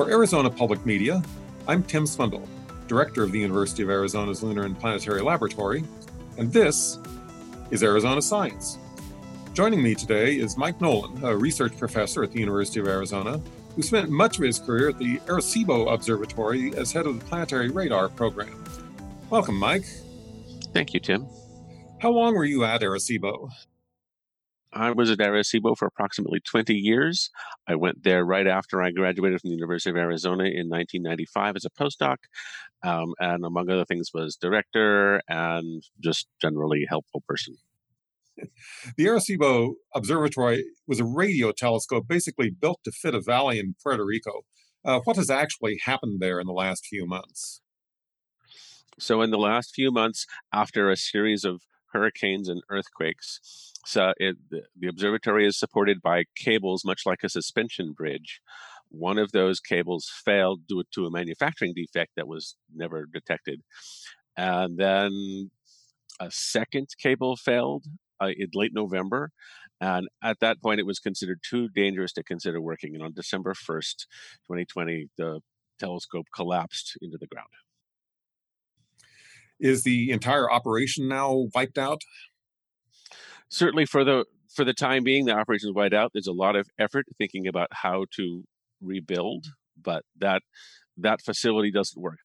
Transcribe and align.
For 0.00 0.10
Arizona 0.10 0.48
Public 0.48 0.86
Media, 0.86 1.22
I'm 1.68 1.82
Tim 1.82 2.06
Swindle, 2.06 2.48
Director 2.88 3.22
of 3.22 3.32
the 3.32 3.38
University 3.38 3.82
of 3.82 3.90
Arizona's 3.90 4.42
Lunar 4.42 4.62
and 4.62 4.80
Planetary 4.80 5.20
Laboratory, 5.20 5.84
and 6.38 6.50
this 6.50 6.98
is 7.70 7.82
Arizona 7.82 8.22
Science. 8.22 8.78
Joining 9.52 9.82
me 9.82 9.94
today 9.94 10.36
is 10.36 10.56
Mike 10.56 10.80
Nolan, 10.80 11.22
a 11.22 11.36
research 11.36 11.76
professor 11.76 12.22
at 12.22 12.32
the 12.32 12.40
University 12.40 12.80
of 12.80 12.88
Arizona, 12.88 13.42
who 13.76 13.82
spent 13.82 14.08
much 14.08 14.38
of 14.38 14.44
his 14.44 14.58
career 14.58 14.88
at 14.88 14.98
the 14.98 15.18
Arecibo 15.26 15.92
Observatory 15.92 16.74
as 16.76 16.92
head 16.92 17.04
of 17.04 17.20
the 17.20 17.26
Planetary 17.26 17.68
Radar 17.68 18.08
Program. 18.08 18.64
Welcome, 19.28 19.58
Mike. 19.58 19.84
Thank 20.72 20.94
you, 20.94 21.00
Tim. 21.00 21.26
How 21.98 22.10
long 22.10 22.34
were 22.34 22.46
you 22.46 22.64
at 22.64 22.80
Arecibo? 22.80 23.50
I 24.72 24.92
was 24.92 25.10
at 25.10 25.18
Arecibo 25.18 25.76
for 25.76 25.86
approximately 25.86 26.40
20 26.40 26.74
years. 26.74 27.30
I 27.66 27.74
went 27.74 28.04
there 28.04 28.24
right 28.24 28.46
after 28.46 28.80
I 28.82 28.92
graduated 28.92 29.40
from 29.40 29.50
the 29.50 29.56
University 29.56 29.90
of 29.90 29.96
Arizona 29.96 30.44
in 30.44 30.68
1995 30.68 31.56
as 31.56 31.64
a 31.64 31.70
postdoc, 31.70 32.16
um, 32.82 33.14
and 33.18 33.44
among 33.44 33.68
other 33.68 33.84
things, 33.84 34.10
was 34.14 34.36
director 34.36 35.20
and 35.28 35.82
just 35.98 36.28
generally 36.40 36.86
helpful 36.88 37.22
person. 37.26 37.56
The 38.96 39.04
Arecibo 39.04 39.74
Observatory 39.94 40.64
was 40.86 41.00
a 41.00 41.04
radio 41.04 41.52
telescope 41.52 42.06
basically 42.08 42.50
built 42.50 42.80
to 42.84 42.92
fit 42.92 43.14
a 43.14 43.20
valley 43.20 43.58
in 43.58 43.74
Puerto 43.82 44.04
Rico. 44.04 44.42
Uh, 44.84 45.00
what 45.04 45.16
has 45.16 45.28
actually 45.28 45.78
happened 45.84 46.20
there 46.20 46.40
in 46.40 46.46
the 46.46 46.52
last 46.52 46.86
few 46.86 47.06
months? 47.06 47.60
So, 48.98 49.20
in 49.20 49.30
the 49.30 49.38
last 49.38 49.74
few 49.74 49.90
months, 49.90 50.26
after 50.52 50.90
a 50.90 50.96
series 50.96 51.44
of 51.44 51.62
hurricanes 51.92 52.48
and 52.48 52.62
earthquakes, 52.70 53.69
so 53.86 54.12
it, 54.18 54.36
the 54.50 54.88
observatory 54.88 55.46
is 55.46 55.58
supported 55.58 56.02
by 56.02 56.24
cables, 56.36 56.84
much 56.84 57.02
like 57.06 57.22
a 57.22 57.28
suspension 57.28 57.92
bridge. 57.92 58.40
One 58.90 59.18
of 59.18 59.32
those 59.32 59.60
cables 59.60 60.10
failed 60.24 60.66
due 60.66 60.82
to 60.94 61.06
a 61.06 61.10
manufacturing 61.10 61.74
defect 61.74 62.12
that 62.16 62.28
was 62.28 62.56
never 62.74 63.06
detected. 63.06 63.62
And 64.36 64.78
then 64.78 65.50
a 66.18 66.30
second 66.30 66.88
cable 67.00 67.36
failed 67.36 67.84
uh, 68.20 68.30
in 68.36 68.48
late 68.54 68.72
November. 68.74 69.30
And 69.80 70.08
at 70.22 70.40
that 70.40 70.60
point, 70.60 70.80
it 70.80 70.86
was 70.86 70.98
considered 70.98 71.40
too 71.48 71.68
dangerous 71.68 72.12
to 72.12 72.22
consider 72.22 72.60
working. 72.60 72.94
And 72.94 73.02
on 73.02 73.14
December 73.14 73.54
1st, 73.54 74.06
2020, 74.46 75.08
the 75.16 75.40
telescope 75.78 76.26
collapsed 76.34 76.98
into 77.00 77.16
the 77.16 77.26
ground. 77.26 77.48
Is 79.58 79.82
the 79.82 80.10
entire 80.10 80.50
operation 80.50 81.08
now 81.08 81.46
wiped 81.54 81.78
out? 81.78 82.02
Certainly 83.50 83.84
for 83.84 84.04
the 84.04 84.24
for 84.54 84.64
the 84.64 84.72
time 84.72 85.04
being, 85.04 85.26
the 85.26 85.36
operation 85.36 85.68
is 85.68 85.74
wiped 85.74 85.94
out. 85.94 86.10
There's 86.12 86.26
a 86.26 86.32
lot 86.32 86.56
of 86.56 86.68
effort 86.78 87.06
thinking 87.18 87.46
about 87.46 87.68
how 87.70 88.06
to 88.16 88.44
rebuild, 88.80 89.46
but 89.80 90.04
that 90.18 90.42
that 90.96 91.20
facility 91.20 91.70
doesn't 91.70 92.00
work. 92.00 92.18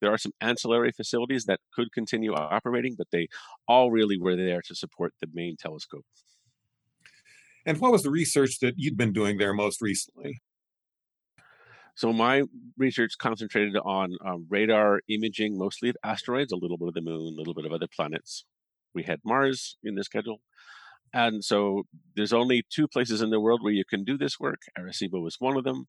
There 0.00 0.12
are 0.12 0.18
some 0.18 0.32
ancillary 0.40 0.92
facilities 0.92 1.44
that 1.46 1.60
could 1.74 1.92
continue 1.92 2.34
operating, 2.34 2.94
but 2.96 3.08
they 3.12 3.28
all 3.66 3.90
really 3.90 4.18
were 4.18 4.36
there 4.36 4.62
to 4.62 4.74
support 4.74 5.14
the 5.20 5.28
main 5.32 5.56
telescope. 5.58 6.04
And 7.64 7.78
what 7.78 7.92
was 7.92 8.02
the 8.02 8.10
research 8.10 8.60
that 8.60 8.74
you'd 8.76 8.96
been 8.96 9.12
doing 9.12 9.38
there 9.38 9.54
most 9.54 9.80
recently? 9.80 10.40
So 11.96 12.12
my 12.12 12.42
research 12.76 13.12
concentrated 13.18 13.74
on 13.76 14.16
um, 14.24 14.46
radar 14.50 15.00
imaging, 15.08 15.56
mostly 15.58 15.88
of 15.88 15.96
asteroids, 16.04 16.52
a 16.52 16.56
little 16.56 16.76
bit 16.76 16.88
of 16.88 16.94
the 16.94 17.00
moon, 17.00 17.34
a 17.34 17.36
little 17.36 17.54
bit 17.54 17.64
of 17.64 17.72
other 17.72 17.88
planets. 17.94 18.44
We 18.96 19.04
had 19.04 19.20
Mars 19.24 19.76
in 19.84 19.94
the 19.94 20.02
schedule, 20.02 20.38
and 21.12 21.44
so 21.44 21.84
there's 22.14 22.32
only 22.32 22.64
two 22.70 22.88
places 22.88 23.22
in 23.22 23.30
the 23.30 23.40
world 23.40 23.60
where 23.62 23.72
you 23.72 23.84
can 23.88 24.04
do 24.04 24.18
this 24.18 24.38
work. 24.40 24.62
Arecibo 24.78 25.26
is 25.26 25.36
one 25.38 25.56
of 25.56 25.64
them. 25.64 25.86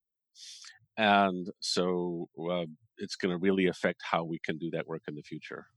And 0.98 1.48
so 1.60 2.28
uh, 2.40 2.66
it's 2.98 3.16
going 3.16 3.32
to 3.32 3.38
really 3.38 3.68
affect 3.68 4.02
how 4.12 4.24
we 4.24 4.40
can 4.44 4.58
do 4.58 4.70
that 4.72 4.88
work 4.88 5.04
in 5.08 5.16
the 5.16 5.22
future. 5.22 5.68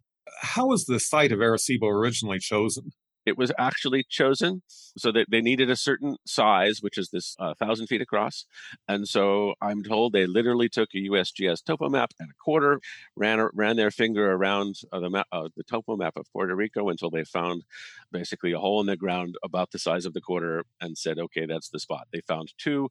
How 0.43 0.67
was 0.69 0.85
the 0.85 1.01
site 1.01 1.33
of 1.33 1.41
Arecibo 1.41 1.91
originally 1.91 2.39
chosen? 2.39 2.93
It 3.27 3.37
was 3.37 3.53
actually 3.59 4.05
chosen 4.09 4.63
so 4.69 5.13
that 5.13 5.27
they 5.31 5.41
needed 5.41 5.71
a 5.71 5.77
certain 5.77 6.17
size, 6.27 6.79
which 6.81 6.99
is 6.99 7.11
this 7.11 7.37
uh, 7.39 7.55
thousand 7.55 7.87
feet 7.87 8.01
across. 8.01 8.47
And 8.89 9.07
so 9.07 9.55
I'm 9.61 9.83
told 9.83 10.13
they 10.13 10.27
literally 10.27 10.69
took 10.69 10.91
a 10.95 10.99
USGS 10.99 11.65
topo 11.65 11.89
map 11.89 12.13
and 12.19 12.31
a 12.31 12.35
quarter, 12.43 12.81
ran 13.17 13.49
ran 13.55 13.77
their 13.77 13.91
finger 13.91 14.33
around 14.33 14.77
uh, 14.93 15.01
the 15.01 15.11
map, 15.11 15.27
uh, 15.33 15.49
the 15.57 15.65
topo 15.65 15.97
map 15.97 16.17
of 16.17 16.27
Puerto 16.33 16.55
Rico 16.55 16.89
until 16.89 17.11
they 17.11 17.25
found 17.25 17.65
basically 18.13 18.53
a 18.53 18.59
hole 18.59 18.81
in 18.81 18.87
the 18.87 18.97
ground 18.97 19.37
about 19.43 19.71
the 19.71 19.79
size 19.79 20.07
of 20.07 20.15
the 20.15 20.21
quarter, 20.21 20.65
and 20.81 20.97
said, 20.97 21.19
"Okay, 21.19 21.47
that's 21.47 21.69
the 21.69 21.81
spot." 21.81 22.09
They 22.13 22.21
found 22.23 22.53
two. 22.59 22.89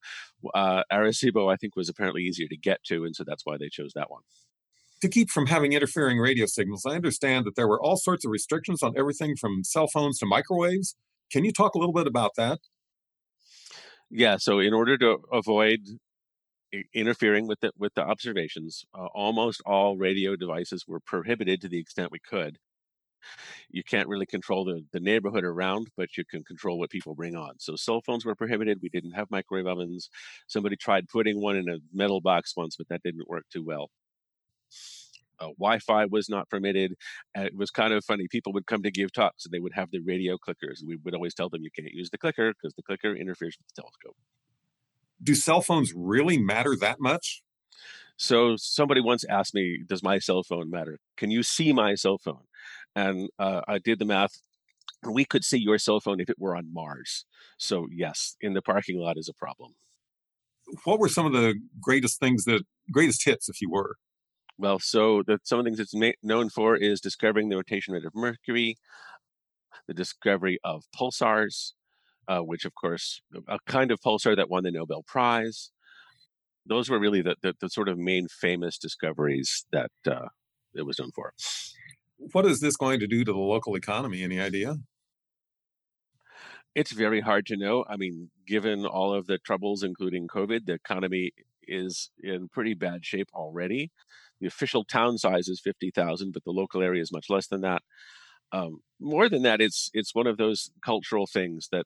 Uh, 0.54 0.84
Arecibo, 0.92 1.52
I 1.52 1.56
think, 1.56 1.76
was 1.76 1.90
apparently 1.90 2.24
easier 2.24 2.48
to 2.48 2.58
get 2.58 2.84
to, 2.86 3.06
and 3.06 3.16
so 3.16 3.24
that's 3.24 3.46
why 3.46 3.58
they 3.58 3.70
chose 3.70 3.94
that 3.94 4.12
one 4.12 4.22
to 5.02 5.10
keep 5.10 5.30
from 5.30 5.48
having 5.48 5.74
interfering 5.74 6.20
radio 6.20 6.46
signals, 6.46 6.86
I 6.86 6.92
understand 6.92 7.46
that 7.46 7.56
there 7.56 7.68
were 7.68 7.82
all 7.82 7.98
sorts 7.98 8.26
of 8.26 8.32
restrictions 8.32 8.84
on 8.84 8.98
everything 8.98 9.36
from 9.36 9.64
cell 9.64 9.88
phones 9.88 10.20
to 10.20 10.26
microwaves. 10.26 10.96
Can 11.32 11.46
you 11.46 11.54
talk 11.54 11.76
a 11.76 11.78
little 11.78 11.94
bit 11.94 12.08
about 12.08 12.32
that? 12.36 12.60
Yeah, 14.10 14.38
so 14.38 14.60
in 14.60 14.74
order 14.74 14.98
to 14.98 15.20
avoid 15.32 15.82
interfering 16.94 17.48
with 17.48 17.60
the 17.62 17.72
with 17.78 17.94
the 17.96 18.02
observations, 18.02 18.84
uh, 18.94 19.06
almost 19.14 19.62
all 19.66 19.98
radio 19.98 20.36
devices 20.36 20.86
were 20.88 21.00
prohibited 21.00 21.62
to 21.62 21.70
the 21.70 21.80
extent 21.80 22.12
we 22.12 22.20
could. 22.20 22.58
You 23.70 23.84
can't 23.84 24.08
really 24.08 24.26
control 24.26 24.66
the, 24.66 24.84
the 24.94 25.00
neighborhood 25.00 25.44
around, 25.44 25.90
but 25.98 26.18
you 26.18 26.24
can 26.26 26.44
control 26.44 26.80
what 26.80 26.90
people 26.90 27.16
bring 27.16 27.36
on. 27.36 27.56
So 27.60 27.76
cell 27.76 28.02
phones 28.06 28.26
were 28.26 28.36
prohibited. 28.36 28.80
We 28.82 28.90
didn't 28.90 29.12
have 29.12 29.30
microwave 29.30 29.68
ovens. 29.68 30.10
Somebody 30.48 30.78
tried 30.78 31.10
putting 31.10 31.42
one 31.42 31.58
in 31.58 31.70
a 31.70 31.80
metal 31.94 32.22
box 32.22 32.54
once, 32.56 32.78
but 32.78 32.88
that 32.90 33.04
didn't 33.04 33.28
work 33.28 33.46
too 33.52 33.64
well 33.64 33.90
uh, 35.40 35.48
Wi-Fi 35.60 36.06
was 36.06 36.30
not 36.30 36.50
permitted. 36.50 36.96
And 37.36 37.46
it 37.46 37.56
was 37.56 37.72
kind 37.72 37.94
of 37.94 38.04
funny. 38.04 38.28
People 38.30 38.54
would 38.54 38.66
come 38.66 38.84
to 38.84 38.92
give 38.92 39.12
talks, 39.12 39.46
and 39.46 39.54
they 39.54 39.60
would 39.60 39.74
have 39.74 39.92
the 39.92 40.00
radio 40.00 40.38
clickers. 40.38 40.84
We 40.86 40.98
would 41.04 41.16
always 41.16 41.34
tell 41.34 41.50
them 41.50 41.64
you 41.64 41.72
can't 41.76 41.94
use 41.94 42.10
the 42.10 42.18
clicker 42.18 42.54
because 42.54 42.74
the 42.76 42.84
clicker 42.84 43.16
interferes 43.16 43.58
with 43.58 43.68
the 43.74 43.82
telescope. 43.82 44.18
Do 45.22 45.36
cell 45.36 45.62
phones 45.62 45.94
really 45.96 46.38
matter 46.38 46.76
that 46.80 47.00
much? 47.00 47.42
So 48.18 48.56
somebody 48.58 49.02
once 49.02 49.24
asked 49.30 49.54
me, 49.54 49.80
"Does 49.86 50.04
my 50.04 50.20
cell 50.20 50.44
phone 50.44 50.70
matter? 50.70 51.00
Can 51.18 51.32
you 51.32 51.44
see 51.44 51.72
my 51.72 51.96
cell 51.96 52.18
phone?" 52.18 52.44
And 52.96 53.30
uh, 53.40 53.62
I 53.68 53.80
did 53.80 54.00
the 54.00 54.06
math. 54.06 54.42
We 55.10 55.24
could 55.24 55.46
see 55.46 55.58
your 55.58 55.78
cell 55.78 56.02
phone 56.02 56.20
if 56.20 56.30
it 56.30 56.38
were 56.38 56.56
on 56.56 56.74
Mars. 56.74 57.26
So 57.58 57.88
yes, 57.92 58.36
in 58.42 58.54
the 58.54 58.62
parking 58.62 59.00
lot 59.00 59.18
is 59.18 59.30
a 59.30 59.34
problem. 59.34 59.76
What 60.84 61.00
were 61.00 61.08
some 61.08 61.26
of 61.26 61.32
the 61.32 61.56
greatest 61.82 62.20
things 62.20 62.44
that 62.44 62.64
greatest 62.92 63.24
hits, 63.24 63.48
if 63.48 63.62
you 63.62 63.70
were? 63.72 63.96
Well, 64.60 64.80
so 64.80 65.24
the, 65.26 65.40
some 65.44 65.60
of 65.60 65.64
the 65.64 65.70
things 65.70 65.80
it's 65.80 65.96
ma- 65.96 66.12
known 66.22 66.50
for 66.50 66.76
is 66.76 67.00
discovering 67.00 67.48
the 67.48 67.56
rotation 67.56 67.94
rate 67.94 68.04
of 68.04 68.14
Mercury, 68.14 68.76
the 69.88 69.94
discovery 69.94 70.60
of 70.66 70.84
pulsars, 70.94 71.72
uh, 72.28 72.40
which, 72.40 72.66
of 72.66 72.76
course, 72.76 73.22
a 73.48 73.58
kind 73.68 73.90
of 73.90 74.02
pulsar 74.02 74.36
that 74.36 74.50
won 74.50 74.64
the 74.64 74.72
Nobel 74.72 75.02
Prize. 75.04 75.72
Those 76.66 76.90
were 76.90 77.00
really 77.00 77.22
the, 77.22 77.38
the, 77.42 77.56
the 77.62 77.70
sort 77.70 77.88
of 77.88 77.98
main 77.98 78.28
famous 78.28 78.78
discoveries 78.78 79.66
that 79.72 79.92
uh, 80.06 80.28
it 80.76 80.86
was 80.86 81.00
known 81.00 81.12
for. 81.16 81.32
What 82.18 82.46
is 82.46 82.60
this 82.60 82.76
going 82.76 83.00
to 83.00 83.08
do 83.08 83.24
to 83.24 83.32
the 83.32 83.40
local 83.40 83.76
economy? 83.76 84.24
Any 84.24 84.42
idea? 84.42 84.76
It's 86.76 86.92
very 86.92 87.22
hard 87.22 87.46
to 87.46 87.56
know. 87.56 87.86
I 87.90 87.96
mean, 87.96 88.30
given 88.46 88.86
all 88.86 89.14
of 89.14 89.26
the 89.26 89.38
troubles, 89.38 89.84
including 89.84 90.28
COVID, 90.28 90.66
the 90.66 90.74
economy 90.74 91.32
is 91.66 92.12
in 92.22 92.50
pretty 92.50 92.74
bad 92.74 93.06
shape 93.06 93.30
already. 93.34 93.92
The 94.40 94.48
official 94.48 94.84
town 94.84 95.18
size 95.18 95.48
is 95.48 95.62
50,000, 95.64 96.32
but 96.34 96.44
the 96.44 96.52
local 96.52 96.82
area 96.82 97.02
is 97.02 97.12
much 97.12 97.30
less 97.30 97.48
than 97.48 97.62
that. 97.62 97.82
Um, 98.52 98.80
more 99.00 99.30
than 99.30 99.44
that, 99.44 99.62
it's 99.62 99.90
it's 99.94 100.16
one 100.16 100.28
of 100.28 100.38
those 100.38 100.72
cultural 100.84 101.28
things 101.28 101.68
that 101.72 101.86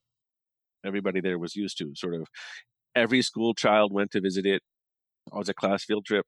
everybody 0.85 1.19
there 1.19 1.37
was 1.37 1.55
used 1.55 1.77
to. 1.79 1.93
Sort 1.95 2.15
of 2.15 2.27
every 2.95 3.21
school 3.21 3.53
child 3.53 3.91
went 3.91 4.11
to 4.11 4.21
visit 4.21 4.45
it. 4.45 4.61
It 5.27 5.37
was 5.37 5.49
a 5.49 5.53
class 5.53 5.83
field 5.83 6.05
trip, 6.05 6.25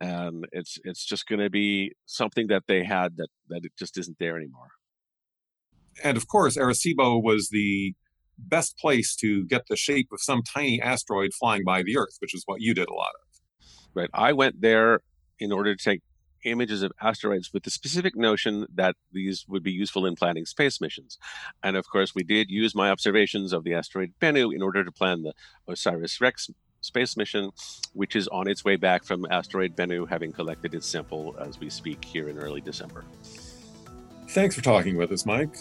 and 0.00 0.46
it's 0.52 0.78
it's 0.84 1.04
just 1.04 1.26
going 1.26 1.40
to 1.40 1.50
be 1.50 1.92
something 2.06 2.48
that 2.48 2.64
they 2.66 2.84
had 2.84 3.16
that 3.18 3.28
that 3.48 3.64
it 3.64 3.72
just 3.78 3.98
isn't 3.98 4.18
there 4.18 4.36
anymore. 4.36 4.70
And 6.02 6.16
of 6.16 6.28
course, 6.28 6.56
Arecibo 6.56 7.22
was 7.22 7.48
the 7.50 7.94
best 8.38 8.78
place 8.78 9.16
to 9.16 9.44
get 9.46 9.62
the 9.68 9.76
shape 9.76 10.08
of 10.12 10.20
some 10.22 10.42
tiny 10.42 10.80
asteroid 10.80 11.30
flying 11.38 11.64
by 11.64 11.82
the 11.82 11.96
Earth, 11.96 12.16
which 12.20 12.34
is 12.34 12.44
what 12.46 12.60
you 12.60 12.74
did 12.74 12.88
a 12.88 12.94
lot 12.94 13.10
of. 13.10 13.66
Right. 13.94 14.10
I 14.14 14.32
went 14.32 14.60
there 14.60 15.00
in 15.38 15.52
order 15.52 15.74
to 15.74 15.84
take 15.84 16.02
images 16.44 16.82
of 16.82 16.92
asteroids 17.00 17.52
with 17.52 17.64
the 17.64 17.70
specific 17.70 18.16
notion 18.16 18.66
that 18.74 18.96
these 19.12 19.44
would 19.48 19.62
be 19.62 19.72
useful 19.72 20.06
in 20.06 20.14
planning 20.14 20.46
space 20.46 20.80
missions. 20.80 21.18
And 21.62 21.76
of 21.76 21.88
course, 21.88 22.14
we 22.14 22.22
did 22.22 22.50
use 22.50 22.74
my 22.74 22.90
observations 22.90 23.52
of 23.52 23.64
the 23.64 23.74
asteroid 23.74 24.14
Bennu 24.20 24.54
in 24.54 24.62
order 24.62 24.84
to 24.84 24.92
plan 24.92 25.22
the 25.22 25.32
OSIRIS 25.68 26.20
REx 26.20 26.50
space 26.80 27.16
mission, 27.16 27.50
which 27.92 28.14
is 28.14 28.28
on 28.28 28.48
its 28.48 28.64
way 28.64 28.76
back 28.76 29.04
from 29.04 29.26
asteroid 29.30 29.76
Bennu, 29.76 30.08
having 30.08 30.32
collected 30.32 30.74
its 30.74 30.86
sample 30.86 31.36
as 31.40 31.58
we 31.58 31.68
speak 31.68 32.04
here 32.04 32.28
in 32.28 32.38
early 32.38 32.60
December. 32.60 33.04
Thanks 34.28 34.54
for 34.54 34.62
talking 34.62 34.96
with 34.96 35.10
us, 35.10 35.26
Mike. 35.26 35.56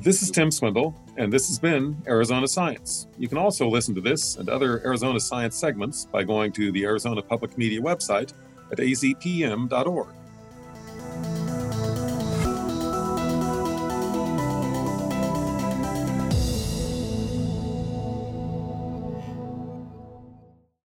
This 0.00 0.22
is 0.22 0.30
Tim 0.30 0.52
Swindle, 0.52 0.94
and 1.16 1.32
this 1.32 1.48
has 1.48 1.58
been 1.58 2.00
Arizona 2.06 2.46
Science. 2.46 3.08
You 3.18 3.26
can 3.26 3.36
also 3.36 3.68
listen 3.68 3.96
to 3.96 4.00
this 4.00 4.36
and 4.36 4.48
other 4.48 4.80
Arizona 4.86 5.18
Science 5.18 5.56
segments 5.56 6.04
by 6.04 6.22
going 6.22 6.52
to 6.52 6.70
the 6.70 6.84
Arizona 6.84 7.20
Public 7.20 7.58
Media 7.58 7.80
website 7.80 8.32
at 8.70 8.78
azpm.org. 8.78 10.08